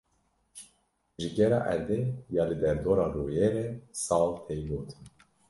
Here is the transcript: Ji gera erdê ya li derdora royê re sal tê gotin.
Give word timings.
Ji 1.21 1.27
gera 1.39 1.59
erdê 1.73 1.99
ya 2.35 2.43
li 2.49 2.55
derdora 2.61 3.05
royê 3.15 3.47
re 3.55 3.65
sal 4.05 4.27
tê 4.45 4.55
gotin. 4.67 5.01